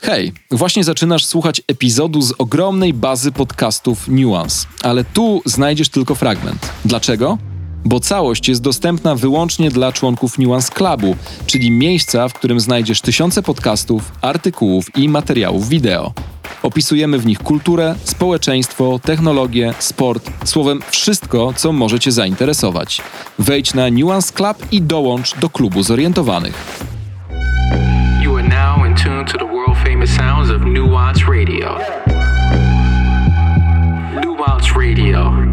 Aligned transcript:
Hej, 0.00 0.32
właśnie 0.50 0.84
zaczynasz 0.84 1.26
słuchać 1.26 1.62
epizodu 1.68 2.22
z 2.22 2.32
ogromnej 2.38 2.94
bazy 2.94 3.32
podcastów 3.32 4.08
Nuance, 4.08 4.66
ale 4.82 5.04
tu 5.04 5.42
znajdziesz 5.44 5.88
tylko 5.88 6.14
fragment. 6.14 6.72
Dlaczego? 6.84 7.38
Bo 7.84 8.00
całość 8.00 8.48
jest 8.48 8.62
dostępna 8.62 9.14
wyłącznie 9.14 9.70
dla 9.70 9.92
członków 9.92 10.38
Nuance 10.38 10.72
Clubu, 10.72 11.16
czyli 11.46 11.70
miejsca, 11.70 12.28
w 12.28 12.34
którym 12.34 12.60
znajdziesz 12.60 13.00
tysiące 13.00 13.42
podcastów, 13.42 14.12
artykułów 14.20 14.96
i 14.96 15.08
materiałów 15.08 15.68
wideo. 15.68 16.12
Opisujemy 16.62 17.18
w 17.18 17.26
nich 17.26 17.38
kulturę, 17.38 17.94
społeczeństwo, 18.04 19.00
technologię, 19.02 19.74
sport, 19.78 20.30
słowem 20.44 20.80
wszystko, 20.90 21.52
co 21.56 21.72
może 21.72 22.00
Cię 22.00 22.12
zainteresować. 22.12 23.00
Wejdź 23.38 23.74
na 23.74 23.90
Nuance 23.90 24.32
Club 24.32 24.56
i 24.72 24.82
dołącz 24.82 25.38
do 25.38 25.50
klubu 25.50 25.82
zorientowanych. 25.82 26.88
Nuance 30.78 31.26
Radio. 31.26 31.76
Nuance 34.22 34.76
Radio. 34.76 35.47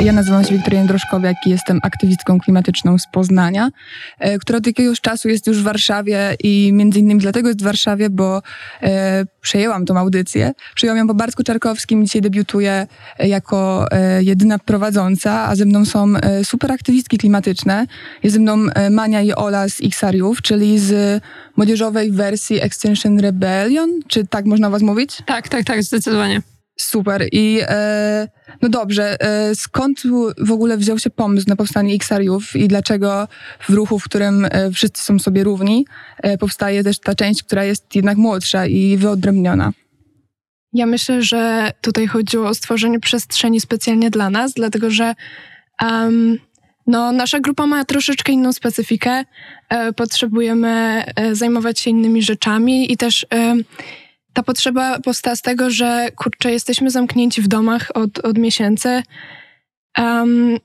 Ja 0.00 0.12
nazywam 0.12 0.44
się 0.44 0.54
Wiktoria 0.54 0.84
Droszkowiak 0.84 1.36
i 1.46 1.50
jestem 1.50 1.80
aktywistką 1.82 2.40
klimatyczną 2.40 2.98
z 2.98 3.06
Poznania, 3.12 3.70
e, 4.18 4.38
która 4.38 4.58
od 4.58 4.66
jakiegoś 4.66 5.00
czasu 5.00 5.28
jest 5.28 5.46
już 5.46 5.60
w 5.60 5.62
Warszawie 5.62 6.36
i 6.42 6.70
między 6.72 6.98
innymi 6.98 7.20
dlatego 7.20 7.48
jest 7.48 7.60
w 7.60 7.64
Warszawie, 7.64 8.10
bo 8.10 8.42
e, 8.82 9.24
przejęłam 9.40 9.86
tą 9.86 9.98
audycję. 9.98 10.52
Przyjąłem 10.74 10.98
ją 10.98 11.06
po 11.06 11.14
Bartku 11.14 11.42
Czarkowskim, 11.42 12.04
dzisiaj 12.06 12.22
debiutuję 12.22 12.86
e, 13.18 13.28
jako 13.28 13.86
jedyna 14.20 14.58
prowadząca, 14.58 15.48
a 15.48 15.56
ze 15.56 15.64
mną 15.64 15.84
są 15.84 16.14
super 16.44 16.72
aktywistki 16.72 17.18
klimatyczne. 17.18 17.86
Jest 18.22 18.34
ze 18.34 18.40
mną 18.40 18.56
Mania 18.90 19.22
i 19.22 19.32
Ola 19.32 19.68
z 19.68 19.80
Xariów, 19.84 20.42
czyli 20.42 20.78
z 20.78 21.22
młodzieżowej 21.56 22.12
wersji 22.12 22.60
Extinction 22.62 23.20
Rebellion, 23.20 23.90
czy 24.08 24.26
tak 24.26 24.44
można 24.44 24.70
was 24.70 24.82
mówić? 24.82 25.22
Tak, 25.26 25.48
tak, 25.48 25.64
tak, 25.64 25.82
zdecydowanie. 25.82 26.42
Super. 26.80 27.28
I 27.32 27.60
e, 27.62 28.28
no 28.62 28.68
dobrze, 28.68 29.20
e, 29.20 29.54
skąd 29.54 30.02
w 30.38 30.52
ogóle 30.52 30.76
wziął 30.76 30.98
się 30.98 31.10
pomysł 31.10 31.48
na 31.48 31.56
powstanie 31.56 31.94
Xariów 31.94 32.56
i 32.56 32.68
dlaczego 32.68 33.28
w 33.60 33.70
ruchu, 33.70 33.98
w 33.98 34.04
którym 34.04 34.44
e, 34.50 34.70
wszyscy 34.70 35.02
są 35.02 35.18
sobie 35.18 35.44
równi, 35.44 35.86
e, 36.22 36.38
powstaje 36.38 36.84
też 36.84 36.98
ta 36.98 37.14
część, 37.14 37.42
która 37.42 37.64
jest 37.64 37.94
jednak 37.94 38.16
młodsza 38.16 38.66
i 38.66 38.96
wyodrębniona? 38.96 39.72
Ja 40.72 40.86
myślę, 40.86 41.22
że 41.22 41.72
tutaj 41.80 42.06
chodziło 42.06 42.48
o 42.48 42.54
stworzenie 42.54 43.00
przestrzeni 43.00 43.60
specjalnie 43.60 44.10
dla 44.10 44.30
nas, 44.30 44.52
dlatego 44.52 44.90
że 44.90 45.14
um, 45.82 46.38
no, 46.86 47.12
nasza 47.12 47.40
grupa 47.40 47.66
ma 47.66 47.84
troszeczkę 47.84 48.32
inną 48.32 48.52
specyfikę. 48.52 49.24
E, 49.68 49.92
potrzebujemy 49.92 50.68
e, 51.16 51.34
zajmować 51.34 51.80
się 51.80 51.90
innymi 51.90 52.22
rzeczami 52.22 52.92
i 52.92 52.96
też 52.96 53.26
ta 54.32 54.42
potrzeba 54.42 55.00
powstała 55.00 55.36
z 55.36 55.42
tego, 55.42 55.70
że 55.70 56.08
kurczę, 56.16 56.52
jesteśmy 56.52 56.90
zamknięci 56.90 57.42
w 57.42 57.48
domach 57.48 57.90
od, 57.94 58.18
od 58.18 58.38
miesięcy. 58.38 59.02
Um, 59.98 60.56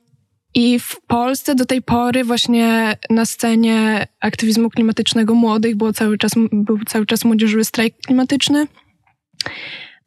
I 0.53 0.79
w 0.79 1.01
Polsce 1.07 1.55
do 1.55 1.65
tej 1.65 1.81
pory 1.81 2.23
właśnie 2.23 2.97
na 3.09 3.25
scenie 3.25 4.07
aktywizmu 4.19 4.69
klimatycznego 4.69 5.35
młodych 5.35 5.75
było 5.75 5.93
cały 5.93 6.17
czas, 6.17 6.31
był 6.51 6.79
cały 6.87 7.05
czas 7.05 7.25
młodzieżowy 7.25 7.63
strajk 7.63 7.95
klimatyczny. 8.05 8.67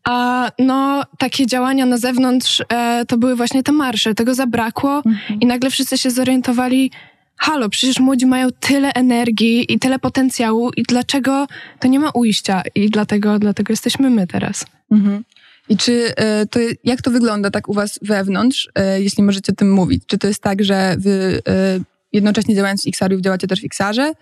A 0.08 0.50
no, 0.58 1.02
takie 1.18 1.46
działania 1.46 1.86
na 1.86 1.98
zewnątrz 1.98 2.62
e, 2.68 3.04
to 3.08 3.18
były 3.18 3.36
właśnie 3.36 3.62
te 3.62 3.72
marsze. 3.72 4.14
Tego 4.14 4.34
zabrakło 4.34 4.96
Mhm. 4.96 5.41
i 5.41 5.46
nagle 5.46 5.70
wszyscy 5.70 5.98
się 5.98 6.10
zorientowali, 6.10 6.91
halo, 7.36 7.68
przecież 7.68 8.00
młodzi 8.00 8.26
mają 8.26 8.48
tyle 8.60 8.92
energii 8.92 9.72
i 9.72 9.78
tyle 9.78 9.98
potencjału 9.98 10.70
i 10.70 10.82
dlaczego 10.82 11.47
to 11.80 11.88
nie 11.88 12.00
ma 12.00 12.10
ujścia? 12.10 12.62
I 12.74 12.91
dlatego, 12.91 13.38
dlatego 13.38 13.72
jesteśmy 13.72 14.10
my 14.10 14.26
teraz. 14.26 14.66
Mhm. 14.91 15.24
I 15.69 15.76
czy 15.76 16.16
e, 16.16 16.46
to, 16.46 16.60
jak 16.84 17.02
to 17.02 17.10
wygląda 17.10 17.50
tak 17.50 17.69
u 17.69 17.75
was 17.75 17.98
wewnątrz, 18.02 18.69
e, 18.75 19.02
jeśli 19.02 19.22
możecie 19.22 19.52
o 19.52 19.54
tym 19.54 19.72
mówić? 19.72 20.02
Czy 20.06 20.19
to 20.19 20.26
jest 20.26 20.42
tak, 20.42 20.64
że 20.64 20.96
wy 20.98 21.41
e, 21.48 21.80
jednocześnie 22.12 22.54
działając 22.54 22.84
w 22.84 22.88
Xariów 22.88 23.20
działacie 23.20 23.46
też 23.46 23.60
w 23.60 23.64
Xarze? 23.64 24.12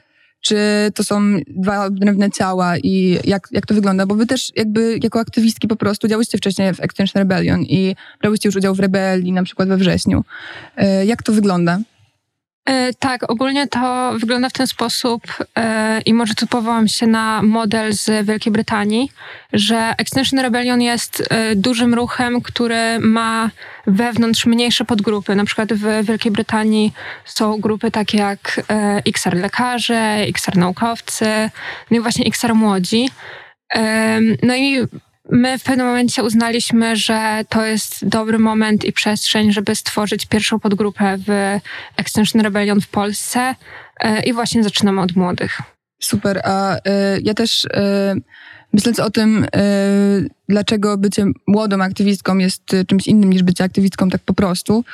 Czy 0.40 0.56
to 0.94 1.04
są 1.04 1.36
dwa 1.46 1.84
odrębne 1.84 2.30
ciała 2.30 2.78
i 2.78 3.18
jak, 3.24 3.48
jak 3.50 3.66
to 3.66 3.74
wygląda? 3.74 4.06
Bo 4.06 4.14
wy 4.14 4.26
też 4.26 4.52
jakby 4.56 4.98
jako 5.02 5.20
aktywistki 5.20 5.68
po 5.68 5.76
prostu 5.76 6.08
działałyście 6.08 6.38
wcześniej 6.38 6.74
w 6.74 6.80
Extinction 6.80 7.20
Rebellion 7.20 7.62
i 7.62 7.96
brałyście 8.20 8.48
już 8.48 8.56
udział 8.56 8.74
w 8.74 8.80
rebelii, 8.80 9.32
na 9.32 9.42
przykład 9.42 9.68
we 9.68 9.76
wrześniu. 9.76 10.24
Jak 11.04 11.22
to 11.22 11.32
wygląda? 11.32 11.78
E, 12.64 12.94
Tak, 12.98 13.30
ogólnie 13.30 13.66
to 13.66 14.12
wygląda 14.18 14.48
w 14.48 14.52
ten 14.52 14.66
sposób 14.66 15.22
e, 15.58 16.00
i 16.00 16.14
może 16.14 16.34
tu 16.34 16.46
powołam 16.46 16.88
się 16.88 17.06
na 17.06 17.42
model 17.42 17.92
z 17.92 18.26
Wielkiej 18.26 18.52
Brytanii, 18.52 19.10
że 19.52 19.94
Extinction 19.98 20.40
Rebellion 20.40 20.82
jest 20.82 21.22
e, 21.30 21.56
dużym 21.56 21.94
ruchem, 21.94 22.40
który 22.40 22.98
ma 23.00 23.50
wewnątrz 23.86 24.46
mniejsze 24.46 24.84
podgrupy. 24.84 25.34
Na 25.34 25.44
przykład 25.44 25.72
w 25.72 26.04
Wielkiej 26.06 26.32
Brytanii 26.32 26.92
są 27.24 27.60
grupy 27.60 27.90
takie 27.90 28.18
jak 28.18 28.60
XR 29.06 29.36
lekarze, 29.36 30.16
XR 30.28 30.56
naukowcy, 30.56 31.50
no 31.90 31.96
i 31.96 32.00
właśnie 32.00 32.26
XR 32.26 32.54
młodzi. 32.54 33.08
No 34.42 34.54
i 34.54 34.78
my 35.30 35.58
w 35.58 35.62
pewnym 35.62 35.86
momencie 35.86 36.22
uznaliśmy, 36.22 36.96
że 36.96 37.44
to 37.48 37.64
jest 37.64 38.08
dobry 38.08 38.38
moment 38.38 38.84
i 38.84 38.92
przestrzeń, 38.92 39.52
żeby 39.52 39.74
stworzyć 39.74 40.26
pierwszą 40.26 40.60
podgrupę 40.60 41.18
w 41.26 41.60
Extinction 41.96 42.40
Rebellion 42.40 42.80
w 42.80 42.88
Polsce 42.88 43.54
e, 44.00 44.22
i 44.22 44.32
właśnie 44.32 44.62
zaczynamy 44.62 45.00
od 45.00 45.16
młodych. 45.16 45.58
Super, 46.00 46.40
a 46.44 46.76
y, 46.76 46.80
ja 47.22 47.34
też 47.34 47.64
y, 47.64 47.68
myśląc 48.72 49.00
o 49.00 49.10
tym, 49.10 49.44
y, 49.44 49.48
dlaczego 50.48 50.98
bycie 50.98 51.26
młodą 51.46 51.82
aktywistką 51.82 52.38
jest 52.38 52.62
czymś 52.86 53.06
innym 53.06 53.30
niż 53.30 53.42
bycie 53.42 53.64
aktywistką 53.64 54.08
tak 54.08 54.20
po 54.20 54.34
prostu, 54.34 54.84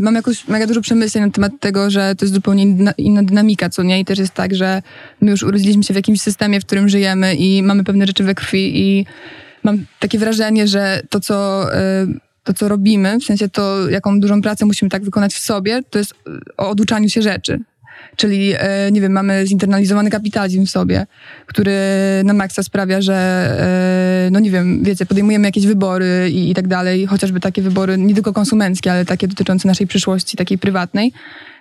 mam 0.00 0.14
jakoś 0.14 0.48
mega 0.48 0.66
dużo 0.66 0.80
przemyśleń 0.80 1.24
na 1.24 1.30
temat 1.30 1.52
tego, 1.60 1.90
że 1.90 2.14
to 2.14 2.24
jest 2.24 2.34
zupełnie 2.34 2.62
inna, 2.62 2.92
inna 2.98 3.22
dynamika, 3.22 3.68
co 3.68 3.82
nie? 3.82 4.00
I 4.00 4.04
też 4.04 4.18
jest 4.18 4.34
tak, 4.34 4.54
że 4.54 4.82
my 5.20 5.30
już 5.30 5.42
urodziliśmy 5.42 5.82
się 5.82 5.94
w 5.94 5.96
jakimś 5.96 6.20
systemie, 6.20 6.60
w 6.60 6.66
którym 6.66 6.88
żyjemy 6.88 7.34
i 7.34 7.62
mamy 7.62 7.84
pewne 7.84 8.06
rzeczy 8.06 8.24
we 8.24 8.34
krwi 8.34 8.80
i 8.80 9.06
mam 9.64 9.84
takie 9.98 10.18
wrażenie, 10.18 10.68
że 10.68 11.00
to, 11.10 11.20
co... 11.20 11.66
Y, 11.74 12.28
to, 12.44 12.54
co 12.54 12.68
robimy, 12.68 13.18
w 13.20 13.24
sensie 13.24 13.48
to, 13.48 13.88
jaką 13.88 14.20
dużą 14.20 14.42
pracę 14.42 14.66
musimy 14.66 14.90
tak 14.90 15.04
wykonać 15.04 15.34
w 15.34 15.38
sobie, 15.38 15.82
to 15.90 15.98
jest 15.98 16.12
y, 16.12 16.16
o 16.56 16.68
oduczaniu 16.68 17.08
się 17.08 17.22
rzeczy. 17.22 17.60
Czyli, 18.16 18.54
e, 18.58 18.92
nie 18.92 19.00
wiem, 19.00 19.12
mamy 19.12 19.46
zinternalizowany 19.46 20.10
kapitalizm 20.10 20.66
w 20.66 20.70
sobie, 20.70 21.06
który 21.46 21.76
na 22.24 22.32
maksa 22.32 22.62
sprawia, 22.62 23.00
że, 23.00 24.28
no 24.30 24.40
nie 24.40 24.50
wiem, 24.50 24.82
wiecie, 24.82 25.06
podejmujemy 25.06 25.48
jakieś 25.48 25.66
wybory 25.66 26.30
i, 26.30 26.50
i 26.50 26.54
tak 26.54 26.68
dalej, 26.68 27.06
chociażby 27.06 27.40
takie 27.40 27.62
wybory 27.62 27.98
nie 27.98 28.14
tylko 28.14 28.32
konsumenckie, 28.32 28.92
ale 28.92 29.04
takie 29.04 29.28
dotyczące 29.28 29.68
naszej 29.68 29.86
przyszłości, 29.86 30.36
takiej 30.36 30.58
prywatnej. 30.58 31.12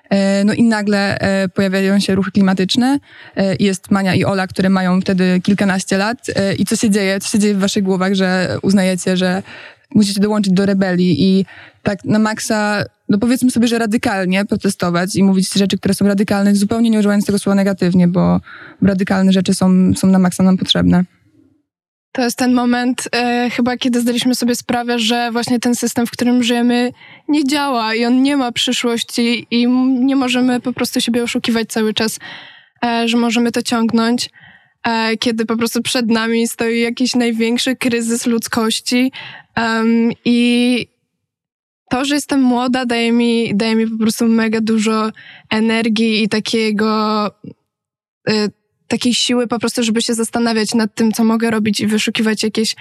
E, 0.10 0.44
No 0.44 0.54
i 0.54 0.64
nagle 0.64 1.20
e, 1.20 1.50
pojawiają 1.50 2.00
się 2.00 2.16
ruchy 2.16 2.32
klimatyczne. 2.32 3.00
E, 3.36 3.56
Jest 3.60 3.92
Mania 3.92 4.16
i 4.16 4.24
Ola, 4.26 4.48
które 4.48 4.70
mają 4.70 5.02
wtedy 5.02 5.42
kilkanaście 5.44 5.98
lat. 5.98 6.18
I 6.58 6.66
co 6.66 6.76
się 6.76 6.90
dzieje? 6.90 7.20
Co 7.20 7.30
się 7.30 7.40
dzieje 7.40 7.56
w 7.56 7.60
waszych 7.60 7.84
głowach, 7.84 8.14
że 8.14 8.58
uznajecie, 8.62 9.18
że 9.18 9.44
musicie 9.96 10.22
dołączyć 10.22 10.54
do 10.54 10.66
rebelii 10.66 11.24
i 11.24 11.46
tak 11.84 12.06
na 12.06 12.20
maksa, 12.20 12.84
no 13.10 13.18
powiedzmy 13.18 13.52
sobie, 13.52 13.68
że 13.68 13.78
radykalnie 13.80 14.46
protestować 14.46 15.16
i 15.16 15.24
mówić 15.24 15.54
rzeczy, 15.54 15.78
które 15.78 15.94
są 15.94 16.08
radykalne, 16.08 16.56
zupełnie 16.56 16.90
nie 16.90 17.00
używając 17.00 17.26
tego 17.26 17.40
słowa 17.40 17.56
negatywnie, 17.56 18.08
bo 18.08 18.42
radykalne 18.82 19.32
rzeczy 19.32 19.54
są, 19.54 19.94
są 19.96 20.08
na 20.08 20.20
maksa 20.20 20.44
nam 20.44 20.58
potrzebne. 20.58 21.04
To 22.18 22.24
jest 22.24 22.38
ten 22.38 22.54
moment, 22.54 23.10
e, 23.16 23.50
chyba 23.50 23.78
kiedy 23.78 24.02
zdaliśmy 24.02 24.36
sobie 24.36 24.56
sprawę, 24.56 25.00
że 25.00 25.32
właśnie 25.32 25.60
ten 25.60 25.76
system, 25.76 26.08
w 26.08 26.12
którym 26.12 26.44
żyjemy, 26.44 26.92
nie 27.28 27.44
działa 27.44 27.96
i 27.96 28.06
on 28.06 28.24
nie 28.24 28.38
ma 28.38 28.52
przyszłości 28.52 29.48
i 29.52 29.68
nie 30.06 30.16
możemy 30.16 30.60
po 30.62 30.74
prostu 30.74 31.02
siebie 31.02 31.24
oszukiwać 31.24 31.70
cały 31.70 31.94
czas, 31.94 32.20
e, 32.86 33.08
że 33.08 33.18
możemy 33.18 33.52
to 33.52 33.62
ciągnąć, 33.62 34.30
e, 34.84 35.18
kiedy 35.18 35.46
po 35.46 35.58
prostu 35.58 35.82
przed 35.82 36.10
nami 36.10 36.48
stoi 36.48 36.80
jakiś 36.80 37.16
największy 37.16 37.76
kryzys 37.76 38.26
ludzkości 38.26 39.12
i 40.26 40.88
to, 41.90 42.06
że 42.06 42.16
jestem 42.16 42.42
młoda, 42.42 42.86
daje 42.86 43.12
mi, 43.12 43.56
daje 43.56 43.76
mi 43.76 43.88
po 43.88 43.98
prostu 43.98 44.28
mega 44.28 44.62
dużo 44.62 45.12
energii 45.50 46.24
i 46.24 46.30
takiego 46.30 47.28
y, 48.30 48.50
takiej 48.88 49.14
siły 49.14 49.48
po 49.48 49.60
prostu, 49.60 49.84
żeby 49.84 50.02
się 50.02 50.14
zastanawiać 50.14 50.74
nad 50.74 50.94
tym, 50.94 51.12
co 51.12 51.24
mogę 51.24 51.52
robić 51.52 51.80
i 51.80 51.88
wyszukiwać 51.88 52.44
jakieś, 52.44 52.76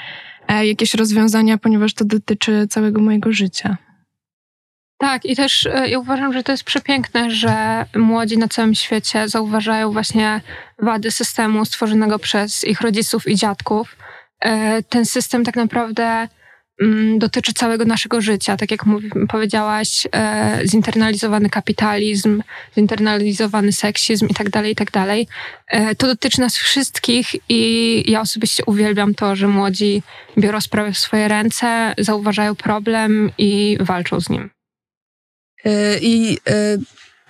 e, 0.49 0.67
jakieś 0.67 0.95
rozwiązania, 0.95 1.59
ponieważ 1.59 1.95
to 1.95 2.05
dotyczy 2.05 2.67
całego 2.71 3.01
mojego 3.01 3.33
życia. 3.33 3.77
Tak, 4.99 5.25
i 5.25 5.37
też 5.37 5.67
e, 5.67 5.89
ja 5.89 5.99
uważam, 5.99 6.33
że 6.33 6.43
to 6.43 6.53
jest 6.53 6.65
przepiękne, 6.65 7.31
że 7.31 7.85
młodzi 7.97 8.39
na 8.39 8.49
całym 8.49 8.75
świecie 8.75 9.29
zauważają 9.29 9.93
właśnie 9.93 10.41
wady 10.79 11.11
systemu 11.11 11.65
stworzonego 11.65 12.19
przez 12.19 12.65
ich 12.65 12.81
rodziców 12.81 13.29
i 13.29 13.37
dziadków. 13.37 13.97
E, 14.41 14.83
Ten 14.83 15.07
system 15.07 15.45
tak 15.45 15.57
naprawdę 15.57 16.29
dotyczy 17.19 17.53
całego 17.53 17.85
naszego 17.85 18.21
życia. 18.21 18.57
Tak 18.57 18.71
jak 18.71 18.87
mówi, 18.87 19.11
powiedziałaś, 19.29 20.07
e, 20.15 20.61
zinternalizowany 20.65 21.51
kapitalizm, 21.51 22.43
zinternalizowany 22.75 23.73
seksizm 23.73 24.27
i 24.29 24.35
tak 24.35 24.51
dalej, 24.51 24.73
i 24.73 24.75
tak 24.75 24.91
dalej. 24.91 25.29
E, 25.69 25.95
to 25.95 26.07
dotyczy 26.07 26.41
nas 26.41 26.57
wszystkich 26.57 27.27
i 27.49 28.03
ja 28.11 28.21
osobiście 28.21 28.65
uwielbiam 28.67 29.15
to, 29.15 29.37
że 29.37 29.49
młodzi 29.49 30.03
biorą 30.39 30.61
sprawę 30.61 30.93
w 30.93 30.99
swoje 30.99 31.29
ręce, 31.29 31.95
zauważają 31.99 32.55
problem 32.55 33.31
i 33.39 33.79
walczą 33.81 34.21
z 34.21 34.29
nim. 34.29 34.51
E, 35.65 35.99
I 35.99 36.39
e, 36.49 36.79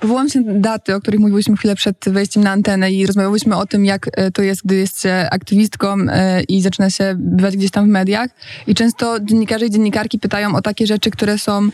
Powołam 0.00 0.28
się 0.28 0.42
daty, 0.44 0.94
o 0.94 1.00
których 1.00 1.20
mówiłyśmy 1.20 1.56
chwilę 1.56 1.74
przed 1.74 1.96
wejściem 2.06 2.44
na 2.44 2.50
antenę 2.50 2.92
i 2.92 3.06
rozmawiałyśmy 3.06 3.56
o 3.56 3.66
tym, 3.66 3.84
jak 3.84 4.08
e, 4.12 4.30
to 4.30 4.42
jest, 4.42 4.60
gdy 4.64 4.76
jest 4.76 5.02
się 5.02 5.28
aktywistką 5.30 5.96
e, 6.10 6.42
i 6.42 6.62
zaczyna 6.62 6.90
się 6.90 7.14
bywać 7.18 7.56
gdzieś 7.56 7.70
tam 7.70 7.84
w 7.84 7.88
mediach. 7.88 8.30
I 8.66 8.74
często 8.74 9.20
dziennikarze 9.20 9.66
i 9.66 9.70
dziennikarki 9.70 10.18
pytają 10.18 10.56
o 10.56 10.62
takie 10.62 10.86
rzeczy, 10.86 11.10
które 11.10 11.38
są 11.38 11.68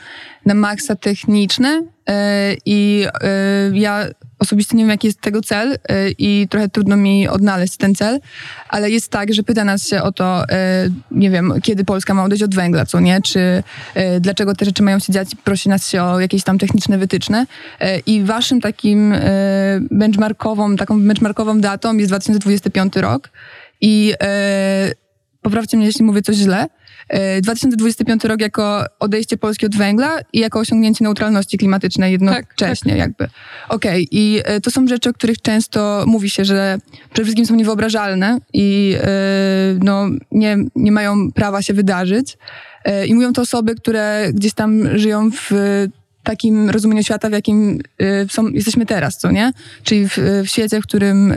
na 0.46 0.54
maksa 0.54 0.96
techniczne 0.96 1.82
e, 2.08 2.54
i 2.66 3.06
ja 3.72 4.06
osobiście 4.42 4.76
nie 4.76 4.82
wiem, 4.82 4.90
jaki 4.90 5.06
jest 5.06 5.20
tego 5.20 5.40
cel 5.40 5.78
i 6.18 6.46
trochę 6.50 6.68
trudno 6.68 6.96
mi 6.96 7.28
odnaleźć 7.28 7.76
ten 7.76 7.94
cel, 7.94 8.20
ale 8.68 8.90
jest 8.90 9.08
tak, 9.08 9.34
że 9.34 9.42
pyta 9.42 9.64
nas 9.64 9.88
się 9.88 10.02
o 10.02 10.12
to, 10.12 10.44
nie 11.10 11.30
wiem, 11.30 11.54
kiedy 11.62 11.84
Polska 11.84 12.14
ma 12.14 12.24
odejść 12.24 12.42
od 12.42 12.54
węgla, 12.54 12.86
co 12.86 13.00
nie, 13.00 13.20
czy 13.22 13.62
dlaczego 14.20 14.54
te 14.54 14.64
rzeczy 14.64 14.82
mają 14.82 14.98
się 14.98 15.12
dziać, 15.12 15.28
prosi 15.44 15.68
nas 15.68 15.88
się 15.88 16.02
o 16.02 16.20
jakieś 16.20 16.44
tam 16.44 16.58
techniczne 16.58 16.98
wytyczne. 16.98 17.46
I 18.06 18.22
waszym 18.22 18.60
takim 18.60 19.14
benchmarkową, 19.90 20.76
taką 20.76 21.06
benchmarkową 21.06 21.60
datą 21.60 21.96
jest 21.96 22.10
2025 22.10 22.96
rok. 22.96 23.30
I 23.80 24.14
poprawcie 25.42 25.76
mnie, 25.76 25.86
jeśli 25.86 26.04
mówię 26.04 26.22
coś 26.22 26.36
źle, 26.36 26.66
2025 27.42 28.24
rok 28.24 28.40
jako 28.40 28.84
odejście 29.00 29.36
Polski 29.36 29.66
od 29.66 29.76
węgla 29.76 30.18
i 30.32 30.38
jako 30.38 30.58
osiągnięcie 30.58 31.04
neutralności 31.04 31.58
klimatycznej 31.58 32.12
jednocześnie 32.12 32.92
tak, 32.92 32.98
tak. 32.98 32.98
jakby. 32.98 33.24
Okej, 33.68 33.90
okay. 33.90 34.06
i 34.10 34.40
e, 34.44 34.60
to 34.60 34.70
są 34.70 34.86
rzeczy, 34.86 35.10
o 35.10 35.12
których 35.12 35.42
często 35.42 36.04
mówi 36.06 36.30
się, 36.30 36.44
że 36.44 36.78
przede 37.12 37.24
wszystkim 37.24 37.46
są 37.46 37.54
niewyobrażalne 37.54 38.38
i 38.52 38.96
e, 39.00 39.08
no, 39.82 40.06
nie, 40.30 40.56
nie 40.76 40.92
mają 40.92 41.32
prawa 41.32 41.62
się 41.62 41.74
wydarzyć. 41.74 42.38
E, 42.84 43.06
I 43.06 43.14
mówią 43.14 43.32
to 43.32 43.42
osoby, 43.42 43.74
które 43.74 44.28
gdzieś 44.34 44.54
tam 44.54 44.98
żyją 44.98 45.30
w 45.30 45.50
takim 46.22 46.70
rozumieniu 46.70 47.02
świata, 47.02 47.28
w 47.28 47.32
jakim 47.32 47.80
są, 48.30 48.48
jesteśmy 48.48 48.86
teraz, 48.86 49.18
co 49.18 49.30
nie? 49.30 49.52
Czyli 49.82 50.08
w, 50.08 50.18
w 50.44 50.48
świecie, 50.48 50.80
w 50.80 50.82
którym 50.82 51.34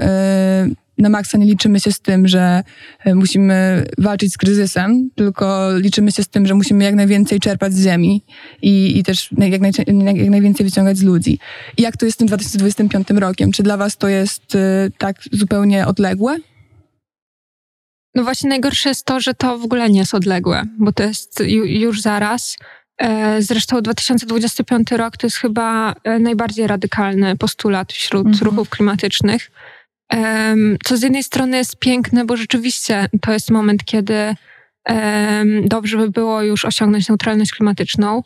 na 0.97 1.09
maksa 1.09 1.38
nie 1.38 1.45
liczymy 1.45 1.80
się 1.80 1.92
z 1.92 2.00
tym, 2.00 2.27
że 2.27 2.63
e, 3.06 3.15
musimy 3.15 3.86
walczyć 3.97 4.33
z 4.33 4.38
kryzysem, 4.38 5.09
tylko 5.15 5.69
liczymy 5.77 6.12
się 6.12 6.24
z 6.24 6.27
tym, 6.27 6.47
że 6.47 6.56
musimy 6.56 6.83
jak 6.83 6.95
najwięcej 6.95 7.39
czerpać 7.39 7.74
z 7.74 7.83
ziemi 7.83 8.21
i, 8.62 9.00
i 9.00 9.03
też 9.03 9.30
jak, 9.38 9.62
naj, 9.62 9.71
jak 10.15 10.30
najwięcej 10.30 10.65
wyciągać 10.65 10.97
z 10.97 11.03
ludzi. 11.03 11.39
I 11.77 11.81
jak 11.81 11.97
to 11.97 12.06
jest 12.06 12.15
z 12.15 12.18
tym 12.18 12.27
2025 12.27 13.07
rokiem? 13.09 13.51
Czy 13.51 13.63
dla 13.63 13.77
was 13.77 13.97
to 13.97 14.07
jest 14.07 14.56
e, 14.56 14.89
tak 14.97 15.15
zupełnie 15.31 15.88
odległe? 15.88 16.38
No 18.15 18.24
właśnie 18.24 18.50
najgorsze 18.50 18.89
jest 18.89 19.06
to, 19.06 19.19
że 19.19 19.33
to 19.33 19.57
w 19.57 19.63
ogóle 19.63 19.89
nie 19.89 20.00
jest 20.00 20.13
odległe, 20.13 20.63
bo 20.80 20.91
to 20.91 21.03
jest 21.03 21.44
już 21.65 22.01
zaraz. 22.01 22.57
E, 22.98 23.41
zresztą 23.41 23.81
2025 23.81 24.91
rok 24.91 25.18
to 25.18 25.27
jest 25.27 25.38
chyba 25.38 25.95
najbardziej 26.19 26.68
radykalny 26.68 27.38
postulat 27.38 27.94
wśród 27.94 28.27
mhm. 28.27 28.44
ruchów 28.44 28.69
klimatycznych. 28.69 29.51
Co 30.83 30.97
z 30.97 31.01
jednej 31.01 31.23
strony 31.23 31.57
jest 31.57 31.79
piękne, 31.79 32.25
bo 32.25 32.37
rzeczywiście 32.37 33.09
to 33.21 33.31
jest 33.31 33.51
moment, 33.51 33.85
kiedy 33.85 34.35
dobrze 35.63 35.97
by 35.97 36.09
było 36.09 36.41
już 36.41 36.65
osiągnąć 36.65 37.09
neutralność 37.09 37.53
klimatyczną, 37.53 38.21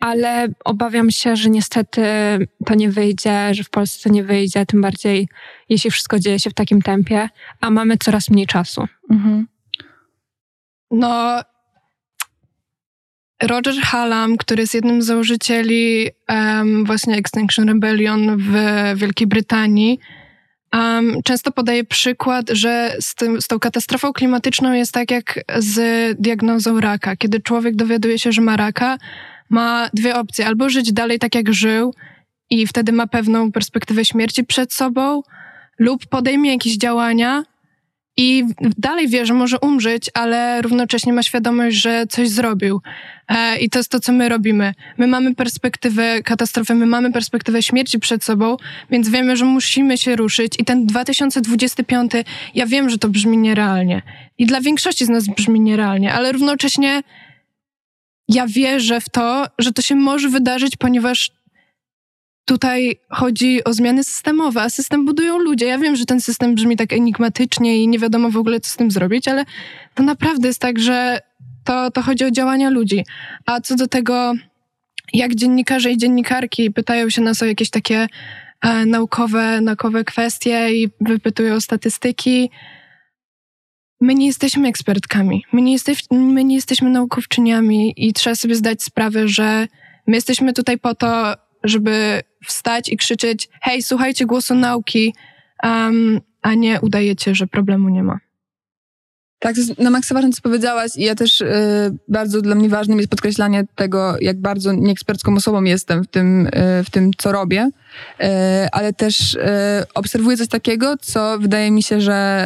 ale 0.00 0.48
obawiam 0.64 1.10
się, 1.10 1.36
że 1.36 1.50
niestety 1.50 2.02
to 2.66 2.74
nie 2.74 2.90
wyjdzie, 2.90 3.54
że 3.54 3.64
w 3.64 3.70
Polsce 3.70 4.08
to 4.08 4.14
nie 4.14 4.24
wyjdzie, 4.24 4.66
tym 4.66 4.80
bardziej 4.80 5.28
jeśli 5.68 5.90
wszystko 5.90 6.18
dzieje 6.18 6.40
się 6.40 6.50
w 6.50 6.54
takim 6.54 6.82
tempie, 6.82 7.28
a 7.60 7.70
mamy 7.70 7.96
coraz 7.96 8.30
mniej 8.30 8.46
czasu. 8.46 8.86
Mhm. 9.10 9.46
No, 10.90 11.42
Roger 13.42 13.74
Hallam, 13.74 14.36
który 14.36 14.62
jest 14.62 14.74
jednym 14.74 15.02
z 15.02 15.06
założycieli 15.06 16.08
um, 16.28 16.84
właśnie 16.84 17.16
Extinction 17.16 17.68
Rebellion 17.68 18.36
w 18.36 18.52
Wielkiej 18.96 19.26
Brytanii, 19.26 19.98
um, 20.72 21.22
często 21.24 21.52
podaje 21.52 21.84
przykład, 21.84 22.50
że 22.50 22.96
z, 23.00 23.14
tym, 23.14 23.42
z 23.42 23.46
tą 23.46 23.58
katastrofą 23.58 24.12
klimatyczną 24.12 24.72
jest 24.72 24.92
tak 24.92 25.10
jak 25.10 25.40
z 25.58 25.80
diagnozą 26.20 26.80
raka. 26.80 27.16
Kiedy 27.16 27.40
człowiek 27.40 27.76
dowiaduje 27.76 28.18
się, 28.18 28.32
że 28.32 28.42
ma 28.42 28.56
raka, 28.56 28.98
ma 29.50 29.90
dwie 29.94 30.16
opcje. 30.16 30.46
Albo 30.46 30.70
żyć 30.70 30.92
dalej 30.92 31.18
tak, 31.18 31.34
jak 31.34 31.54
żył 31.54 31.94
i 32.50 32.66
wtedy 32.66 32.92
ma 32.92 33.06
pewną 33.06 33.52
perspektywę 33.52 34.04
śmierci 34.04 34.44
przed 34.44 34.72
sobą, 34.72 35.22
lub 35.78 36.06
podejmie 36.06 36.52
jakieś 36.52 36.76
działania, 36.76 37.44
i 38.20 38.44
dalej 38.78 39.08
wie, 39.08 39.26
że 39.26 39.34
może 39.34 39.60
umrzeć, 39.60 40.10
ale 40.14 40.62
równocześnie 40.62 41.12
ma 41.12 41.22
świadomość, 41.22 41.76
że 41.76 42.06
coś 42.06 42.28
zrobił. 42.28 42.80
E, 43.28 43.58
I 43.58 43.70
to 43.70 43.78
jest 43.78 43.90
to, 43.90 44.00
co 44.00 44.12
my 44.12 44.28
robimy. 44.28 44.74
My 44.96 45.06
mamy 45.06 45.34
perspektywę 45.34 46.22
katastrofy, 46.22 46.74
my 46.74 46.86
mamy 46.86 47.12
perspektywę 47.12 47.62
śmierci 47.62 47.98
przed 47.98 48.24
sobą, 48.24 48.56
więc 48.90 49.08
wiemy, 49.08 49.36
że 49.36 49.44
musimy 49.44 49.98
się 49.98 50.16
ruszyć. 50.16 50.52
I 50.58 50.64
ten 50.64 50.86
2025, 50.86 52.12
ja 52.54 52.66
wiem, 52.66 52.90
że 52.90 52.98
to 52.98 53.08
brzmi 53.08 53.38
nierealnie. 53.38 54.02
I 54.38 54.46
dla 54.46 54.60
większości 54.60 55.04
z 55.04 55.08
nas 55.08 55.26
brzmi 55.26 55.60
nierealnie, 55.60 56.12
ale 56.12 56.32
równocześnie 56.32 57.02
ja 58.28 58.46
wierzę 58.46 59.00
w 59.00 59.08
to, 59.08 59.46
że 59.58 59.72
to 59.72 59.82
się 59.82 59.94
może 59.94 60.28
wydarzyć, 60.28 60.76
ponieważ 60.76 61.30
Tutaj 62.48 62.96
chodzi 63.10 63.64
o 63.64 63.72
zmiany 63.72 64.04
systemowe, 64.04 64.62
a 64.62 64.70
system 64.70 65.04
budują 65.04 65.38
ludzie. 65.38 65.66
Ja 65.66 65.78
wiem, 65.78 65.96
że 65.96 66.04
ten 66.06 66.20
system 66.20 66.54
brzmi 66.54 66.76
tak 66.76 66.92
enigmatycznie 66.92 67.82
i 67.82 67.88
nie 67.88 67.98
wiadomo 67.98 68.30
w 68.30 68.36
ogóle, 68.36 68.60
co 68.60 68.70
z 68.70 68.76
tym 68.76 68.90
zrobić, 68.90 69.28
ale 69.28 69.44
to 69.94 70.02
naprawdę 70.02 70.48
jest 70.48 70.60
tak, 70.60 70.78
że 70.78 71.20
to, 71.64 71.90
to 71.90 72.02
chodzi 72.02 72.24
o 72.24 72.30
działania 72.30 72.70
ludzi. 72.70 73.04
A 73.46 73.60
co 73.60 73.76
do 73.76 73.88
tego, 73.88 74.34
jak 75.12 75.34
dziennikarze 75.34 75.90
i 75.90 75.96
dziennikarki 75.96 76.70
pytają 76.70 77.10
się 77.10 77.22
nas 77.22 77.42
o 77.42 77.46
jakieś 77.46 77.70
takie 77.70 78.06
e, 78.60 78.86
naukowe, 78.86 79.60
naukowe 79.60 80.04
kwestie 80.04 80.72
i 80.72 80.88
wypytują 81.00 81.60
statystyki, 81.60 82.50
my 84.00 84.14
nie 84.14 84.26
jesteśmy 84.26 84.68
ekspertkami, 84.68 85.44
my 85.52 85.62
nie, 85.62 85.72
jesteś, 85.72 86.04
my 86.10 86.44
nie 86.44 86.54
jesteśmy 86.54 86.90
naukowczyniami 86.90 87.94
i 87.96 88.12
trzeba 88.12 88.36
sobie 88.36 88.54
zdać 88.54 88.82
sprawę, 88.82 89.28
że 89.28 89.68
my 90.06 90.16
jesteśmy 90.16 90.52
tutaj 90.52 90.78
po 90.78 90.94
to, 90.94 91.34
żeby 91.64 92.20
wstać 92.46 92.88
i 92.88 92.96
krzyczeć: 92.96 93.48
hej, 93.62 93.82
słuchajcie 93.82 94.26
głosu 94.26 94.54
nauki, 94.54 95.14
um, 95.62 96.20
a 96.42 96.54
nie 96.54 96.80
udajecie, 96.80 97.34
że 97.34 97.46
problemu 97.46 97.88
nie 97.88 98.02
ma. 98.02 98.18
Tak, 99.38 99.56
na 99.78 99.90
maksa 99.90 100.14
ważne, 100.14 100.30
co 100.30 100.42
powiedziałaś 100.42 100.90
i 100.96 101.02
ja 101.02 101.14
też 101.14 101.40
y, 101.40 101.46
bardzo 102.08 102.42
dla 102.42 102.54
mnie 102.54 102.68
ważnym 102.68 102.98
jest 102.98 103.10
podkreślanie 103.10 103.64
tego, 103.74 104.16
jak 104.20 104.40
bardzo 104.40 104.72
nieekspercką 104.72 105.36
osobą 105.36 105.62
jestem 105.62 106.04
w 106.04 106.06
tym, 106.06 106.46
y, 106.46 106.50
w 106.84 106.90
tym 106.90 107.10
co 107.18 107.32
robię, 107.32 107.70
y, 108.20 108.24
ale 108.72 108.92
też 108.92 109.34
y, 109.34 109.38
obserwuję 109.94 110.36
coś 110.36 110.48
takiego, 110.48 110.94
co 111.00 111.38
wydaje 111.38 111.70
mi 111.70 111.82
się, 111.82 112.00
że 112.00 112.38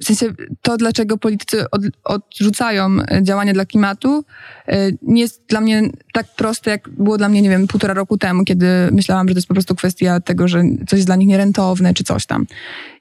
w 0.00 0.04
sensie 0.04 0.26
to, 0.62 0.76
dlaczego 0.76 1.18
politycy 1.18 1.70
od, 1.70 1.82
odrzucają 2.04 2.96
e, 3.10 3.22
działania 3.22 3.52
dla 3.52 3.64
klimatu, 3.64 4.24
e, 4.66 4.90
nie 5.02 5.20
jest 5.20 5.42
dla 5.48 5.60
mnie 5.60 5.82
tak 6.12 6.34
proste, 6.36 6.70
jak 6.70 6.88
było 6.88 7.18
dla 7.18 7.28
mnie, 7.28 7.42
nie 7.42 7.50
wiem, 7.50 7.66
półtora 7.66 7.94
roku 7.94 8.18
temu, 8.18 8.44
kiedy 8.44 8.66
myślałam, 8.92 9.28
że 9.28 9.34
to 9.34 9.38
jest 9.38 9.48
po 9.48 9.54
prostu 9.54 9.74
kwestia 9.74 10.20
tego, 10.20 10.48
że 10.48 10.62
coś 10.86 10.96
jest 10.96 11.08
dla 11.08 11.16
nich 11.16 11.28
nierentowne, 11.28 11.94
czy 11.94 12.04
coś 12.04 12.26
tam. 12.26 12.46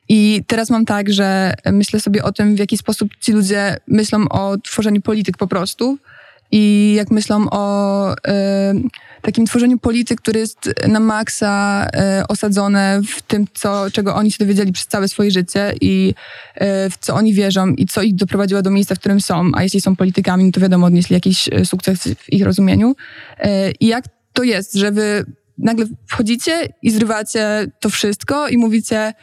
I 0.09 0.43
teraz 0.47 0.69
mam 0.69 0.85
tak, 0.85 1.13
że 1.13 1.53
myślę 1.71 1.99
sobie 1.99 2.23
o 2.23 2.31
tym, 2.31 2.55
w 2.55 2.59
jaki 2.59 2.77
sposób 2.77 3.09
ci 3.21 3.31
ludzie 3.31 3.77
myślą 3.87 4.29
o 4.29 4.57
tworzeniu 4.57 5.01
polityk 5.01 5.37
po 5.37 5.47
prostu 5.47 5.97
i 6.57 6.93
jak 6.93 7.12
myślą 7.12 7.47
o 7.51 8.13
y, 8.13 8.17
takim 9.21 9.45
tworzeniu 9.45 9.77
polityk, 9.77 10.21
który 10.21 10.39
jest 10.39 10.69
na 10.88 11.00
maksa 11.00 11.88
y, 12.21 12.27
osadzone 12.27 13.01
w 13.07 13.21
tym, 13.21 13.47
co, 13.53 13.91
czego 13.91 14.15
oni 14.15 14.31
się 14.31 14.38
dowiedzieli 14.39 14.71
przez 14.71 14.88
całe 14.88 15.07
swoje 15.07 15.31
życie 15.31 15.74
i 15.81 16.13
y, 16.55 16.62
w 16.89 16.97
co 17.00 17.15
oni 17.15 17.33
wierzą 17.33 17.67
i 17.67 17.85
co 17.85 18.01
ich 18.01 18.15
doprowadziło 18.15 18.62
do 18.62 18.69
miejsca, 18.69 18.95
w 18.95 19.00
którym 19.00 19.21
są. 19.21 19.51
A 19.53 19.63
jeśli 19.63 19.81
są 19.81 19.95
politykami, 19.95 20.45
no 20.45 20.51
to 20.51 20.62
wiadomo, 20.62 20.88
odnieśli 20.88 21.13
jakiś 21.13 21.50
sukces 21.65 22.03
w 22.03 22.33
ich 22.33 22.43
rozumieniu. 22.43 22.95
I 23.79 23.88
jak 23.88 24.05
to 24.33 24.43
jest, 24.43 24.74
że 24.74 24.91
wy 24.91 25.25
nagle 25.57 25.85
wchodzicie 26.07 26.67
i 26.81 26.91
zrywacie 26.91 27.67
to 27.79 27.89
wszystko 27.89 28.47
i 28.47 28.57
mówicie 28.57 29.13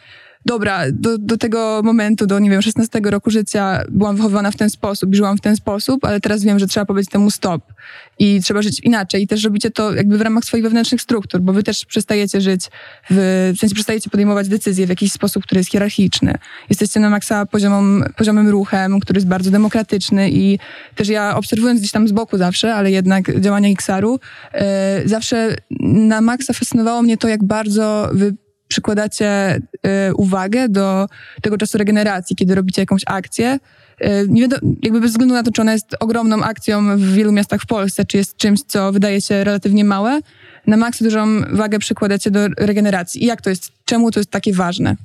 dobra, 0.46 0.84
do, 0.92 1.18
do 1.18 1.38
tego 1.38 1.80
momentu, 1.84 2.26
do 2.26 2.38
nie 2.38 2.50
wiem, 2.50 2.62
16 2.62 3.00
roku 3.04 3.30
życia 3.30 3.82
byłam 3.90 4.16
wychowywana 4.16 4.50
w 4.50 4.56
ten 4.56 4.70
sposób 4.70 5.14
żyłam 5.14 5.38
w 5.38 5.40
ten 5.40 5.56
sposób, 5.56 6.04
ale 6.04 6.20
teraz 6.20 6.44
wiem, 6.44 6.58
że 6.58 6.66
trzeba 6.66 6.86
powiedzieć 6.86 7.10
temu 7.10 7.30
stop 7.30 7.72
i 8.18 8.40
trzeba 8.42 8.62
żyć 8.62 8.80
inaczej 8.80 9.22
i 9.22 9.26
też 9.26 9.44
robicie 9.44 9.70
to 9.70 9.94
jakby 9.94 10.18
w 10.18 10.20
ramach 10.20 10.44
swoich 10.44 10.62
wewnętrznych 10.62 11.02
struktur, 11.02 11.40
bo 11.40 11.52
wy 11.52 11.62
też 11.62 11.84
przestajecie 11.84 12.40
żyć, 12.40 12.70
w, 13.10 13.52
w 13.56 13.58
sensie 13.58 13.74
przestajecie 13.74 14.10
podejmować 14.10 14.48
decyzje 14.48 14.86
w 14.86 14.88
jakiś 14.88 15.12
sposób, 15.12 15.42
który 15.42 15.58
jest 15.58 15.70
hierarchiczny. 15.70 16.34
Jesteście 16.70 17.00
na 17.00 17.10
maksa 17.10 17.46
poziomą, 17.46 18.00
poziomym 18.16 18.48
ruchem, 18.48 19.00
który 19.00 19.16
jest 19.16 19.28
bardzo 19.28 19.50
demokratyczny 19.50 20.30
i 20.30 20.58
też 20.94 21.08
ja 21.08 21.36
obserwując 21.36 21.80
gdzieś 21.80 21.92
tam 21.92 22.08
z 22.08 22.12
boku 22.12 22.38
zawsze, 22.38 22.74
ale 22.74 22.90
jednak 22.90 23.40
działania 23.40 23.68
XR-u, 23.68 24.20
e, 24.52 25.02
zawsze 25.04 25.56
na 25.80 26.20
maksa 26.20 26.52
fascynowało 26.52 27.02
mnie 27.02 27.16
to, 27.16 27.28
jak 27.28 27.44
bardzo 27.44 28.10
wy 28.12 28.34
przykładacie 28.72 29.26
e, 29.26 30.14
uwagę 30.14 30.68
do 30.68 31.06
tego 31.42 31.58
czasu 31.58 31.78
regeneracji, 31.78 32.36
kiedy 32.36 32.54
robicie 32.54 32.82
jakąś 32.82 33.02
akcję. 33.06 33.58
E, 34.00 34.26
nie 34.26 34.42
wiadomo, 34.42 34.62
jakby 34.82 35.00
bez 35.00 35.10
względu 35.10 35.34
na 35.34 35.42
to, 35.42 35.52
czy 35.52 35.62
ona 35.62 35.72
jest 35.72 35.96
ogromną 36.00 36.42
akcją 36.42 36.96
w 36.96 37.00
wielu 37.00 37.32
miastach 37.32 37.62
w 37.62 37.66
Polsce, 37.66 38.04
czy 38.04 38.16
jest 38.16 38.36
czymś, 38.36 38.60
co 38.60 38.92
wydaje 38.92 39.20
się 39.20 39.44
relatywnie 39.44 39.84
małe, 39.84 40.20
na 40.66 40.76
maksa 40.76 41.04
dużą 41.04 41.26
wagę 41.52 41.78
przykładacie 41.78 42.30
do 42.30 42.48
regeneracji. 42.58 43.22
I 43.22 43.26
jak 43.26 43.40
to 43.40 43.50
jest? 43.50 43.72
Czemu 43.84 44.10
to 44.10 44.20
jest 44.20 44.30
takie 44.30 44.52
ważne? 44.52 44.96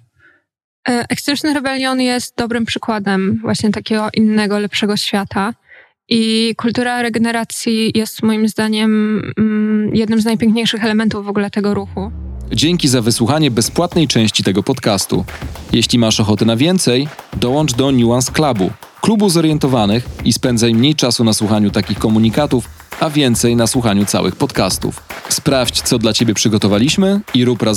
E, 0.89 1.05
Extinction 1.09 1.53
Rebellion 1.53 2.01
jest 2.01 2.33
dobrym 2.37 2.65
przykładem 2.65 3.39
właśnie 3.41 3.71
takiego 3.71 4.09
innego, 4.13 4.59
lepszego 4.59 4.97
świata. 4.97 5.53
I 6.09 6.53
kultura 6.57 7.01
regeneracji 7.01 7.91
jest 7.95 8.23
moim 8.23 8.47
zdaniem 8.47 9.21
mm, 9.37 9.95
jednym 9.95 10.21
z 10.21 10.25
najpiękniejszych 10.25 10.83
elementów 10.83 11.25
w 11.25 11.29
ogóle 11.29 11.49
tego 11.49 11.73
ruchu. 11.73 12.11
Dzięki 12.51 12.87
za 12.87 13.01
wysłuchanie 13.01 13.51
bezpłatnej 13.51 14.07
części 14.07 14.43
tego 14.43 14.63
podcastu. 14.63 15.25
Jeśli 15.73 15.99
masz 15.99 16.19
ochotę 16.19 16.45
na 16.45 16.55
więcej, 16.55 17.07
dołącz 17.37 17.73
do 17.73 17.91
Nuance 17.91 18.31
Clubu, 18.31 18.71
klubu 19.01 19.29
zorientowanych 19.29 20.07
i 20.25 20.33
spędzaj 20.33 20.73
mniej 20.73 20.95
czasu 20.95 21.23
na 21.23 21.33
słuchaniu 21.33 21.71
takich 21.71 21.99
komunikatów, 21.99 22.69
a 22.99 23.09
więcej 23.09 23.55
na 23.55 23.67
słuchaniu 23.67 24.05
całych 24.05 24.35
podcastów. 24.35 25.01
Sprawdź, 25.29 25.81
co 25.81 25.97
dla 25.99 26.13
Ciebie 26.13 26.33
przygotowaliśmy 26.33 27.21
i 27.33 27.45
rób 27.45 27.61
razem 27.61 27.75